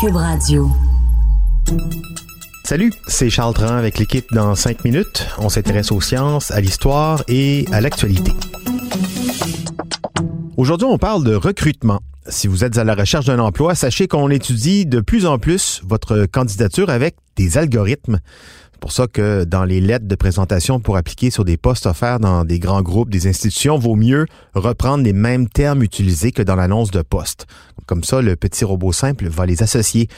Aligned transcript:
Cube 0.00 0.14
Radio. 0.14 0.70
Salut, 2.62 2.92
c'est 3.08 3.30
Charles 3.30 3.54
Tran 3.54 3.74
avec 3.74 3.98
l'équipe 3.98 4.26
dans 4.32 4.54
5 4.54 4.84
minutes. 4.84 5.26
On 5.38 5.48
s'intéresse 5.48 5.90
aux 5.90 6.00
sciences, 6.00 6.52
à 6.52 6.60
l'histoire 6.60 7.24
et 7.26 7.64
à 7.72 7.80
l'actualité. 7.80 8.30
Aujourd'hui, 10.56 10.86
on 10.88 10.98
parle 10.98 11.24
de 11.24 11.34
recrutement. 11.34 11.98
Si 12.28 12.46
vous 12.46 12.62
êtes 12.62 12.78
à 12.78 12.84
la 12.84 12.94
recherche 12.94 13.26
d'un 13.26 13.40
emploi, 13.40 13.74
sachez 13.74 14.06
qu'on 14.06 14.30
étudie 14.30 14.86
de 14.86 15.00
plus 15.00 15.26
en 15.26 15.38
plus 15.38 15.80
votre 15.84 16.26
candidature 16.26 16.90
avec 16.90 17.16
des 17.34 17.58
algorithmes. 17.58 18.20
Pour 18.80 18.92
ça 18.92 19.06
que 19.06 19.44
dans 19.44 19.64
les 19.64 19.80
lettres 19.80 20.06
de 20.06 20.14
présentation 20.14 20.78
pour 20.78 20.96
appliquer 20.96 21.30
sur 21.30 21.44
des 21.44 21.56
postes 21.56 21.86
offerts 21.86 22.20
dans 22.20 22.44
des 22.44 22.58
grands 22.58 22.82
groupes, 22.82 23.10
des 23.10 23.26
institutions, 23.26 23.78
vaut 23.78 23.96
mieux 23.96 24.26
reprendre 24.54 25.04
les 25.04 25.12
mêmes 25.12 25.48
termes 25.48 25.82
utilisés 25.82 26.30
que 26.32 26.42
dans 26.42 26.54
l'annonce 26.54 26.90
de 26.90 27.02
poste. 27.02 27.46
Comme 27.86 28.04
ça, 28.04 28.20
le 28.20 28.36
petit 28.36 28.64
robot 28.64 28.92
simple 28.92 29.28
va 29.28 29.46
les 29.46 29.62
associer. 29.62 30.08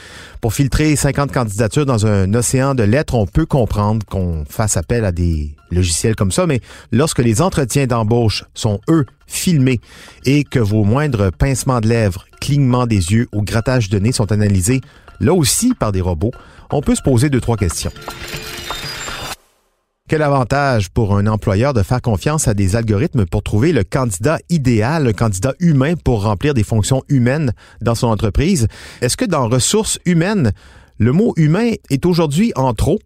Pour 0.41 0.53
filtrer 0.53 0.95
50 0.95 1.31
candidatures 1.31 1.85
dans 1.85 2.05
un 2.05 2.33
océan 2.33 2.75
de 2.75 2.83
lettres, 2.83 3.15
on 3.15 3.25
peut 3.25 3.45
comprendre 3.45 4.05
qu'on 4.05 4.43
fasse 4.47 4.75
appel 4.77 5.05
à 5.05 5.11
des 5.11 5.55
logiciels 5.71 6.15
comme 6.15 6.31
ça, 6.31 6.45
mais 6.45 6.59
lorsque 6.91 7.19
les 7.19 7.41
entretiens 7.41 7.87
d'embauche 7.87 8.43
sont, 8.53 8.81
eux, 8.89 9.05
filmés 9.25 9.79
et 10.25 10.43
que 10.43 10.59
vos 10.59 10.83
moindres 10.83 11.31
pincements 11.31 11.79
de 11.79 11.87
lèvres, 11.87 12.25
clignements 12.41 12.87
des 12.87 13.13
yeux 13.13 13.27
ou 13.31 13.41
grattages 13.41 13.89
de 13.89 13.99
nez 13.99 14.11
sont 14.11 14.31
analysés, 14.33 14.81
là 15.21 15.33
aussi 15.33 15.73
par 15.73 15.93
des 15.93 16.01
robots, 16.01 16.31
on 16.71 16.81
peut 16.81 16.95
se 16.95 17.01
poser 17.01 17.29
deux, 17.29 17.41
trois 17.41 17.57
questions. 17.57 17.91
Quel 20.11 20.23
avantage 20.23 20.89
pour 20.89 21.15
un 21.15 21.25
employeur 21.25 21.71
de 21.71 21.83
faire 21.83 22.01
confiance 22.01 22.49
à 22.49 22.53
des 22.53 22.75
algorithmes 22.75 23.25
pour 23.25 23.43
trouver 23.43 23.71
le 23.71 23.85
candidat 23.85 24.39
idéal, 24.49 25.05
le 25.05 25.13
candidat 25.13 25.53
humain 25.61 25.93
pour 25.95 26.23
remplir 26.23 26.53
des 26.53 26.65
fonctions 26.65 27.01
humaines 27.07 27.53
dans 27.79 27.95
son 27.95 28.07
entreprise? 28.07 28.67
Est-ce 28.99 29.15
que 29.15 29.23
dans 29.23 29.47
ressources 29.47 29.99
humaines, 30.05 30.51
le 30.97 31.13
mot 31.13 31.33
humain 31.37 31.71
est 31.89 32.05
aujourd'hui 32.05 32.51
en 32.57 32.73
trop? 32.73 32.99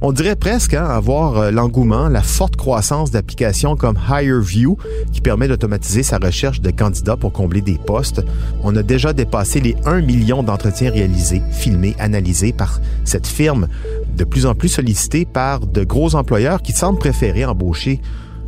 On 0.00 0.12
dirait 0.12 0.36
presque 0.36 0.74
hein, 0.74 0.84
avoir 0.84 1.38
euh, 1.38 1.50
l'engouement, 1.50 2.08
la 2.08 2.22
forte 2.22 2.54
croissance 2.54 3.10
d'applications 3.10 3.74
comme 3.74 3.98
HireView 4.08 4.76
qui 5.12 5.20
permet 5.20 5.48
d'automatiser 5.48 6.04
sa 6.04 6.18
recherche 6.18 6.60
de 6.60 6.70
candidats 6.70 7.16
pour 7.16 7.32
combler 7.32 7.62
des 7.62 7.78
postes. 7.78 8.22
On 8.62 8.76
a 8.76 8.84
déjà 8.84 9.12
dépassé 9.12 9.58
les 9.58 9.74
1 9.86 10.02
million 10.02 10.44
d'entretiens 10.44 10.92
réalisés, 10.92 11.42
filmés, 11.50 11.96
analysés 11.98 12.52
par 12.52 12.80
cette 13.04 13.26
firme, 13.26 13.66
de 14.16 14.22
plus 14.22 14.46
en 14.46 14.54
plus 14.54 14.68
sollicitée 14.68 15.24
par 15.24 15.66
de 15.66 15.82
gros 15.82 16.14
employeurs 16.14 16.62
qui 16.62 16.72
semblent 16.72 17.00
préférer 17.00 17.44
embaucher 17.44 18.00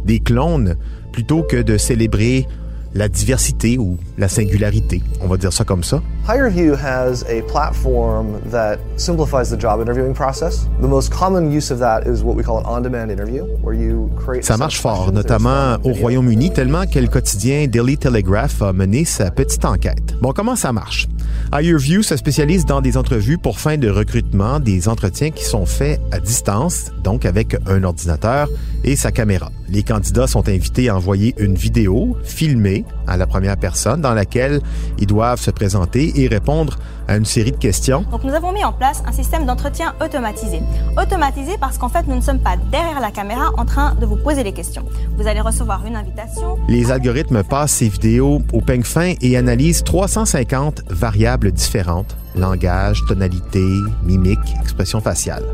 des 0.05 0.21
clones 0.21 0.77
plutôt 1.11 1.43
que 1.43 1.61
de 1.61 1.77
célébrer 1.79 2.47
la 2.95 3.09
diversité 3.09 3.79
ou 3.79 3.97
la 4.19 4.29
singularité. 4.29 5.03
On 5.21 5.29
va 5.29 5.37
dire 5.37 5.53
ça 5.53 5.65
comme 5.65 5.85
ça. 5.85 6.03
HireView 6.29 6.75
has 6.75 7.25
a 7.29 7.43
platform 7.43 8.41
that 8.51 8.79
simplifies 8.97 9.51
the 9.51 9.61
job 9.61 9.81
interviewing 9.81 10.15
process. 10.15 10.69
The 10.81 10.89
most 10.89 11.13
common 11.13 11.51
use 11.51 11.71
of 11.71 11.79
that 11.81 12.03
is 12.07 12.23
what 12.23 12.35
we 12.35 12.43
call 12.43 12.59
an 12.59 12.67
on-demand 12.67 13.11
interview, 13.11 13.45
where 13.63 13.75
you 13.75 14.11
create. 14.17 14.45
Ça 14.45 14.57
marche 14.57 14.81
fort, 14.81 15.13
notamment 15.13 15.77
au 15.85 15.93
Royaume-Uni, 15.93 16.53
tellement 16.53 16.87
que 16.87 16.99
le 16.99 17.09
quotidien 17.09 17.67
Daily 17.67 17.97
Telegraph 17.97 18.63
a 18.63 18.73
mené 18.73 19.05
sa 19.05 19.31
petite 19.31 19.65
enquête. 19.65 20.15
Bon, 20.21 20.33
comment 20.33 20.57
ça 20.57 20.73
marche? 20.73 21.09
HireView 21.53 22.03
se 22.03 22.17
spécialise 22.17 22.65
dans 22.65 22.81
des 22.81 22.97
entrevues 22.97 23.39
pour 23.39 23.59
fin 23.59 23.77
de 23.77 23.89
recrutement, 23.89 24.61
des 24.61 24.89
entretiens 24.89 25.31
qui 25.31 25.45
sont 25.45 25.67
faits 25.67 26.01
à 26.13 26.21
distance, 26.21 26.93
donc 27.03 27.25
avec 27.25 27.57
un 27.67 27.83
ordinateur 27.83 28.49
et 28.85 28.97
sa 28.97 29.11
caméra. 29.11 29.51
Les 29.69 29.83
candidats 29.83 30.27
sont 30.27 30.49
invités 30.49 30.89
à 30.89 30.97
envoyer 30.97 31.35
une 31.39 31.55
vidéo 31.55 32.17
filmée 32.25 32.85
à 33.07 33.17
la 33.17 33.27
première 33.27 33.57
personne 33.57 34.01
dans 34.01 34.15
laquelle 34.15 34.61
ils 34.99 35.07
doivent 35.07 35.41
se 35.41 35.51
présenter 35.51 36.21
et 36.21 36.29
répondre 36.29 36.79
à 37.11 37.17
une 37.17 37.25
série 37.25 37.51
de 37.51 37.57
questions. 37.57 38.05
Donc 38.11 38.23
nous 38.23 38.35
avons 38.35 38.53
mis 38.53 38.65
en 38.65 38.73
place 38.73 39.03
un 39.05 39.13
système 39.13 39.45
d'entretien 39.45 39.95
automatisé. 40.03 40.63
Automatisé 40.97 41.57
parce 41.61 41.77
qu'en 41.77 41.89
fait 41.89 42.07
nous 42.07 42.15
ne 42.15 42.21
sommes 42.21 42.39
pas 42.39 42.57
derrière 42.71 43.01
la 43.01 43.11
caméra 43.11 43.51
en 43.59 43.65
train 43.65 43.95
de 43.97 44.07
vous 44.07 44.17
poser 44.17 44.45
les 44.45 44.53
questions. 44.53 44.85
Vous 45.17 45.27
allez 45.27 45.41
recevoir 45.41 45.85
une 45.85 45.97
invitation. 45.97 46.57
Les 46.69 46.93
algorithmes 46.93 47.43
passent 47.43 47.73
ces 47.73 47.89
vidéos 47.89 48.43
au 48.53 48.61
peigne 48.61 48.85
fin 48.85 49.15
et 49.21 49.37
analysent 49.37 49.83
350 49.83 50.83
variables 50.89 51.51
différentes 51.51 52.17
langage, 52.37 53.03
tonalité, 53.07 53.65
mimique, 54.05 54.39
expression 54.61 55.01
faciale. 55.01 55.45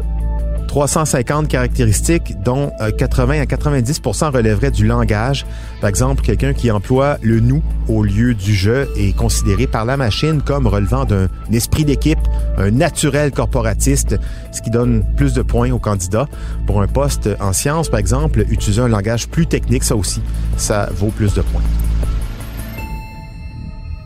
350 0.77 1.49
caractéristiques 1.49 2.39
dont 2.43 2.71
80 2.99 3.35
euh, 3.35 3.41
à 3.41 3.47
90 3.47 3.99
relèveraient 4.31 4.71
du 4.71 4.87
langage. 4.87 5.47
Par 5.81 5.89
exemple, 5.89 6.23
quelqu'un 6.23 6.53
qui 6.53 6.71
emploie 6.71 7.17
le 7.23 7.41
nous 7.41 7.63
au 7.89 8.05
lieu 8.05 8.35
du 8.35 8.55
je 8.55 8.87
est 8.95 9.17
considéré 9.17 9.67
par 9.67 9.87
la 9.87 9.97
machine 9.97 10.43
comme 10.43 10.67
relevant 10.67 11.07
d'un 11.07 11.29
esprit 11.51 11.87
d'équipe, 11.87 12.19
un 12.59 12.71
naturel 12.71 13.33
corporatiste, 13.33 14.17
ce 14.53 14.61
qui 14.61 14.69
donne 14.69 15.03
plus 15.17 15.33
de 15.33 15.41
points 15.41 15.71
au 15.71 15.79
candidat. 15.79 16.27
Pour 16.67 16.83
un 16.83 16.89
poste 16.89 17.31
en 17.41 17.55
sciences, 17.55 17.89
par 17.89 17.99
exemple, 17.99 18.45
utiliser 18.51 18.83
un 18.83 18.89
langage 18.89 19.29
plus 19.29 19.47
technique, 19.47 19.83
ça 19.83 19.97
aussi, 19.97 20.21
ça 20.59 20.91
vaut 20.93 21.09
plus 21.09 21.33
de 21.33 21.41
points. 21.41 21.63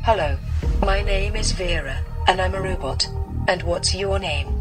Hello, 0.07 0.37
my 0.83 1.03
name 1.05 1.35
is 1.35 1.53
Vera 1.53 1.97
and 2.29 2.41
I'm 2.41 2.55
a 2.55 2.61
robot. 2.61 3.09
And 3.49 3.61
what's 3.65 3.93
your 3.93 4.21
name? 4.21 4.60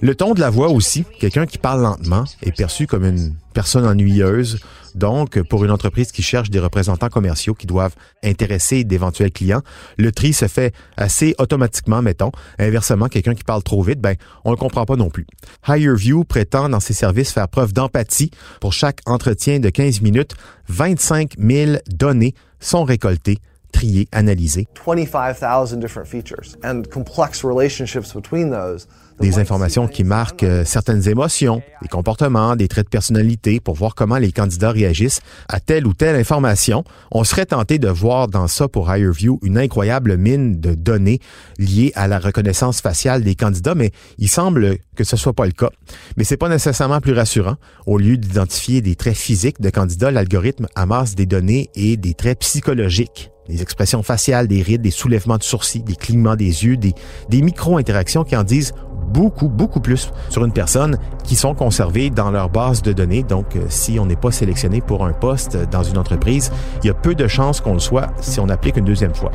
Le 0.00 0.14
ton 0.14 0.34
de 0.34 0.40
la 0.40 0.50
voix 0.50 0.68
aussi, 0.68 1.04
quelqu'un 1.20 1.46
qui 1.46 1.58
parle 1.58 1.82
lentement 1.82 2.24
est 2.42 2.56
perçu 2.56 2.86
comme 2.86 3.04
une 3.04 3.34
personne 3.54 3.86
ennuyeuse. 3.86 4.60
Donc, 4.94 5.40
pour 5.42 5.64
une 5.64 5.70
entreprise 5.70 6.10
qui 6.10 6.22
cherche 6.22 6.50
des 6.50 6.58
représentants 6.58 7.08
commerciaux 7.08 7.54
qui 7.54 7.66
doivent 7.66 7.94
intéresser 8.24 8.84
d'éventuels 8.84 9.30
clients, 9.30 9.62
le 9.96 10.10
tri 10.10 10.32
se 10.32 10.48
fait 10.48 10.74
assez 10.96 11.34
automatiquement, 11.38 12.02
mettons. 12.02 12.32
Inversement, 12.58 13.06
quelqu'un 13.08 13.34
qui 13.34 13.44
parle 13.44 13.62
trop 13.62 13.82
vite, 13.82 14.00
ben, 14.00 14.16
on 14.44 14.50
le 14.50 14.56
comprend 14.56 14.86
pas 14.86 14.96
non 14.96 15.10
plus. 15.10 15.26
HireView 15.68 16.24
prétend 16.24 16.68
dans 16.68 16.80
ses 16.80 16.94
services 16.94 17.32
faire 17.32 17.48
preuve 17.48 17.72
d'empathie. 17.72 18.30
Pour 18.60 18.72
chaque 18.72 19.00
entretien 19.06 19.60
de 19.60 19.70
15 19.70 20.00
minutes, 20.00 20.34
25 20.68 21.34
000 21.38 21.76
données 21.88 22.34
sont 22.60 22.84
récoltées 22.84 23.38
trier, 23.78 24.08
analyser. 24.10 24.66
25,000 24.84 25.78
different 25.78 26.06
features 26.06 26.56
and 26.64 26.82
complex 26.90 27.44
relationships 27.44 28.12
between 28.12 28.50
those. 28.50 28.88
Des 29.20 29.40
informations 29.40 29.88
qui 29.88 30.04
marquent 30.04 30.44
euh, 30.44 30.64
certaines 30.64 31.08
émotions, 31.08 31.60
des 31.82 31.88
comportements, 31.88 32.54
des 32.54 32.68
traits 32.68 32.86
de 32.86 32.90
personnalité 32.90 33.58
pour 33.58 33.74
voir 33.74 33.96
comment 33.96 34.16
les 34.16 34.30
candidats 34.30 34.70
réagissent 34.70 35.20
à 35.48 35.58
telle 35.58 35.88
ou 35.88 35.94
telle 35.94 36.14
information. 36.14 36.84
On 37.10 37.24
serait 37.24 37.46
tenté 37.46 37.80
de 37.80 37.88
voir 37.88 38.28
dans 38.28 38.46
ça 38.46 38.68
pour 38.68 38.94
HireView 38.94 39.40
une 39.42 39.58
incroyable 39.58 40.16
mine 40.16 40.60
de 40.60 40.74
données 40.74 41.18
liées 41.58 41.90
à 41.96 42.06
la 42.06 42.20
reconnaissance 42.20 42.80
faciale 42.80 43.24
des 43.24 43.34
candidats, 43.34 43.74
mais 43.74 43.90
il 44.18 44.28
semble 44.28 44.78
que 44.94 45.02
ce 45.02 45.16
soit 45.16 45.34
pas 45.34 45.46
le 45.46 45.52
cas. 45.52 45.70
Mais 46.16 46.22
c'est 46.22 46.36
pas 46.36 46.48
nécessairement 46.48 47.00
plus 47.00 47.12
rassurant. 47.12 47.56
Au 47.86 47.98
lieu 47.98 48.16
d'identifier 48.16 48.82
des 48.82 48.94
traits 48.94 49.16
physiques 49.16 49.60
de 49.60 49.70
candidats, 49.70 50.12
l'algorithme 50.12 50.68
amasse 50.76 51.16
des 51.16 51.26
données 51.26 51.70
et 51.74 51.96
des 51.96 52.14
traits 52.14 52.40
psychologiques 52.40 53.30
des 53.48 53.62
expressions 53.62 54.02
faciales, 54.02 54.46
des 54.46 54.62
rides, 54.62 54.82
des 54.82 54.90
soulèvements 54.90 55.38
de 55.38 55.42
sourcils, 55.42 55.82
des 55.82 55.96
clignements 55.96 56.36
des 56.36 56.64
yeux, 56.64 56.76
des, 56.76 56.94
des 57.28 57.42
micro-interactions 57.42 58.24
qui 58.24 58.36
en 58.36 58.44
disent 58.44 58.74
beaucoup, 59.12 59.48
beaucoup 59.48 59.80
plus 59.80 60.10
sur 60.28 60.44
une 60.44 60.52
personne 60.52 60.98
qui 61.24 61.34
sont 61.34 61.54
conservées 61.54 62.10
dans 62.10 62.30
leur 62.30 62.50
base 62.50 62.82
de 62.82 62.92
données. 62.92 63.22
Donc, 63.22 63.56
euh, 63.56 63.64
si 63.68 63.98
on 63.98 64.06
n'est 64.06 64.16
pas 64.16 64.30
sélectionné 64.30 64.80
pour 64.80 65.04
un 65.04 65.12
poste 65.12 65.56
dans 65.70 65.82
une 65.82 65.98
entreprise, 65.98 66.50
il 66.82 66.88
y 66.88 66.90
a 66.90 66.94
peu 66.94 67.14
de 67.14 67.26
chances 67.26 67.60
qu'on 67.60 67.74
le 67.74 67.78
soit 67.78 68.08
si 68.20 68.38
on 68.40 68.48
applique 68.48 68.76
une 68.76 68.84
deuxième 68.84 69.14
fois 69.14 69.32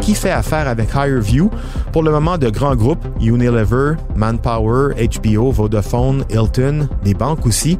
qui 0.00 0.14
fait 0.16 0.30
affaire 0.30 0.66
avec 0.66 0.88
HireView. 0.94 1.48
Pour 1.92 2.02
le 2.02 2.10
moment, 2.10 2.36
de 2.36 2.50
grands 2.50 2.74
groupes, 2.74 3.06
Unilever, 3.20 3.94
Manpower, 4.16 4.94
HBO, 4.94 5.52
Vodafone, 5.52 6.24
Hilton, 6.28 6.88
des 7.04 7.14
banques 7.14 7.46
aussi. 7.46 7.78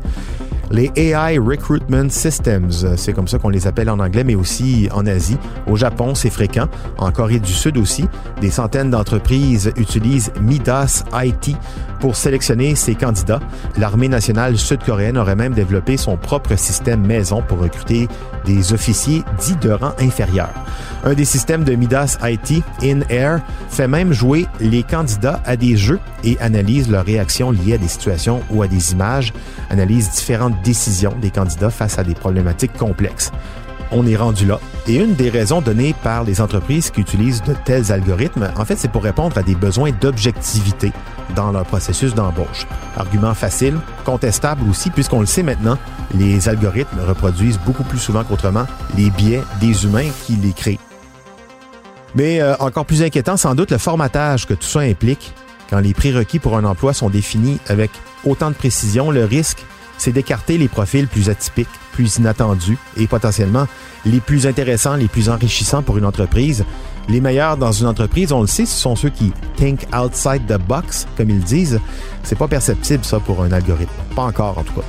Les 0.72 0.90
AI 0.96 1.36
Recruitment 1.36 2.08
Systems, 2.08 2.70
c'est 2.96 3.12
comme 3.12 3.28
ça 3.28 3.38
qu'on 3.38 3.50
les 3.50 3.66
appelle 3.66 3.90
en 3.90 3.98
anglais, 3.98 4.24
mais 4.24 4.34
aussi 4.34 4.88
en 4.90 5.04
Asie. 5.04 5.36
Au 5.66 5.76
Japon, 5.76 6.14
c'est 6.14 6.30
fréquent. 6.30 6.66
En 6.96 7.12
Corée 7.12 7.40
du 7.40 7.52
Sud 7.52 7.76
aussi, 7.76 8.06
des 8.40 8.50
centaines 8.50 8.88
d'entreprises 8.88 9.70
utilisent 9.76 10.32
Midas 10.40 11.04
IT 11.12 11.54
pour 12.00 12.16
sélectionner 12.16 12.74
ses 12.74 12.94
candidats. 12.94 13.40
L'armée 13.76 14.08
nationale 14.08 14.56
sud-coréenne 14.56 15.18
aurait 15.18 15.36
même 15.36 15.52
développé 15.52 15.98
son 15.98 16.16
propre 16.16 16.56
système 16.56 17.06
maison 17.06 17.42
pour 17.46 17.58
recruter 17.58 18.08
des 18.46 18.72
officiers 18.72 19.22
dits 19.38 19.56
de 19.56 19.70
rang 19.70 19.92
inférieur. 20.00 20.48
Un 21.04 21.14
des 21.14 21.24
systèmes 21.24 21.64
de 21.64 21.74
Midas 21.74 22.16
IT, 22.22 22.64
In-Air, 22.82 23.40
fait 23.68 23.88
même 23.88 24.12
jouer 24.12 24.46
les 24.58 24.82
candidats 24.82 25.40
à 25.44 25.56
des 25.56 25.76
jeux 25.76 26.00
et 26.24 26.38
analyse 26.40 26.90
leurs 26.90 27.04
réactions 27.04 27.50
liées 27.50 27.74
à 27.74 27.78
des 27.78 27.88
situations 27.88 28.40
ou 28.50 28.62
à 28.62 28.68
des 28.68 28.92
images, 28.92 29.32
analyse 29.70 30.10
différentes 30.10 30.61
décisions 30.62 31.14
des 31.20 31.30
candidats 31.30 31.70
face 31.70 31.98
à 31.98 32.04
des 32.04 32.14
problématiques 32.14 32.72
complexes. 32.74 33.30
On 33.94 34.06
est 34.06 34.16
rendu 34.16 34.46
là. 34.46 34.58
Et 34.86 34.96
une 34.96 35.14
des 35.14 35.28
raisons 35.28 35.60
données 35.60 35.94
par 36.02 36.24
les 36.24 36.40
entreprises 36.40 36.90
qui 36.90 37.02
utilisent 37.02 37.42
de 37.42 37.54
tels 37.66 37.92
algorithmes, 37.92 38.50
en 38.56 38.64
fait, 38.64 38.76
c'est 38.76 38.90
pour 38.90 39.02
répondre 39.02 39.36
à 39.36 39.42
des 39.42 39.54
besoins 39.54 39.90
d'objectivité 40.00 40.92
dans 41.36 41.52
leur 41.52 41.64
processus 41.64 42.14
d'embauche. 42.14 42.66
Argument 42.96 43.34
facile, 43.34 43.78
contestable 44.04 44.62
aussi, 44.68 44.88
puisqu'on 44.88 45.20
le 45.20 45.26
sait 45.26 45.42
maintenant, 45.42 45.76
les 46.14 46.48
algorithmes 46.48 47.00
reproduisent 47.06 47.60
beaucoup 47.66 47.84
plus 47.84 47.98
souvent 47.98 48.24
qu'autrement 48.24 48.66
les 48.96 49.10
biais 49.10 49.42
des 49.60 49.84
humains 49.84 50.08
qui 50.26 50.36
les 50.36 50.52
créent. 50.52 50.78
Mais 52.14 52.40
euh, 52.40 52.54
encore 52.60 52.86
plus 52.86 53.02
inquiétant, 53.02 53.36
sans 53.36 53.54
doute, 53.54 53.70
le 53.70 53.78
formatage 53.78 54.46
que 54.46 54.54
tout 54.54 54.66
ça 54.66 54.80
implique. 54.80 55.34
Quand 55.70 55.80
les 55.80 55.94
prérequis 55.94 56.38
pour 56.38 56.56
un 56.56 56.64
emploi 56.64 56.92
sont 56.92 57.08
définis 57.08 57.58
avec 57.68 57.90
autant 58.24 58.50
de 58.50 58.54
précision, 58.54 59.10
le 59.10 59.24
risque, 59.24 59.64
c'est 60.02 60.12
d'écarter 60.12 60.58
les 60.58 60.66
profils 60.66 61.06
plus 61.06 61.30
atypiques, 61.30 61.68
plus 61.92 62.16
inattendus 62.16 62.76
et 62.96 63.06
potentiellement 63.06 63.68
les 64.04 64.18
plus 64.18 64.48
intéressants, 64.48 64.96
les 64.96 65.06
plus 65.06 65.28
enrichissants 65.28 65.82
pour 65.82 65.96
une 65.96 66.04
entreprise. 66.04 66.64
Les 67.08 67.20
meilleurs 67.20 67.56
dans 67.56 67.70
une 67.70 67.86
entreprise, 67.86 68.32
on 68.32 68.40
le 68.40 68.48
sait, 68.48 68.66
ce 68.66 68.76
sont 68.76 68.96
ceux 68.96 69.10
qui 69.10 69.32
think 69.56 69.86
outside 69.94 70.44
the 70.46 70.58
box, 70.58 71.06
comme 71.16 71.30
ils 71.30 71.40
disent. 71.40 71.78
C'est 72.24 72.36
pas 72.36 72.48
perceptible, 72.48 73.04
ça, 73.04 73.20
pour 73.20 73.44
un 73.44 73.52
algorithme. 73.52 73.92
Pas 74.16 74.22
encore, 74.22 74.58
en 74.58 74.64
tout 74.64 74.74
cas. 74.74 74.86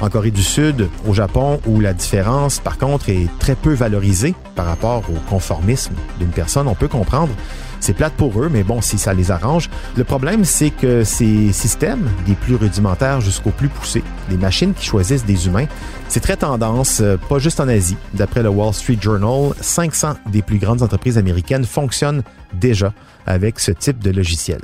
En 0.00 0.08
Corée 0.08 0.30
du 0.30 0.44
Sud, 0.44 0.88
au 1.08 1.14
Japon, 1.14 1.60
où 1.66 1.80
la 1.80 1.92
différence, 1.92 2.60
par 2.60 2.78
contre, 2.78 3.08
est 3.08 3.26
très 3.40 3.56
peu 3.56 3.72
valorisée 3.72 4.36
par 4.54 4.66
rapport 4.66 5.02
au 5.10 5.18
conformisme 5.28 5.94
d'une 6.20 6.30
personne, 6.30 6.68
on 6.68 6.76
peut 6.76 6.86
comprendre. 6.86 7.32
C'est 7.80 7.94
plate 7.94 8.14
pour 8.14 8.40
eux, 8.42 8.48
mais 8.50 8.62
bon, 8.62 8.80
si 8.80 8.98
ça 8.98 9.14
les 9.14 9.30
arrange. 9.30 9.70
Le 9.96 10.04
problème, 10.04 10.44
c'est 10.44 10.70
que 10.70 11.04
ces 11.04 11.52
systèmes, 11.52 12.10
des 12.26 12.34
plus 12.34 12.56
rudimentaires 12.56 13.20
jusqu'aux 13.20 13.50
plus 13.50 13.68
poussés, 13.68 14.02
des 14.28 14.36
machines 14.36 14.74
qui 14.74 14.84
choisissent 14.84 15.24
des 15.24 15.46
humains, 15.46 15.66
c'est 16.08 16.20
très 16.20 16.36
tendance, 16.36 17.00
euh, 17.00 17.16
pas 17.28 17.38
juste 17.38 17.60
en 17.60 17.68
Asie. 17.68 17.96
D'après 18.14 18.42
le 18.42 18.48
Wall 18.48 18.74
Street 18.74 18.98
Journal, 19.00 19.52
500 19.60 20.14
des 20.30 20.42
plus 20.42 20.58
grandes 20.58 20.82
entreprises 20.82 21.18
américaines 21.18 21.64
fonctionnent 21.64 22.22
déjà 22.54 22.92
avec 23.26 23.60
ce 23.60 23.72
type 23.72 24.02
de 24.02 24.10
logiciel. 24.10 24.60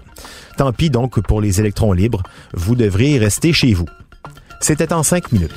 Tant 0.57 0.73
pis 0.73 0.91
donc 0.91 1.21
pour 1.21 1.41
les 1.41 1.61
électrons 1.61 1.93
libres, 1.93 2.23
vous 2.55 2.75
devrez 2.75 3.19
rester 3.19 3.53
chez 3.53 3.75
vous. 3.75 3.87
C'était 4.61 4.93
en 4.93 5.03
cinq 5.03 5.31
minutes. 5.33 5.53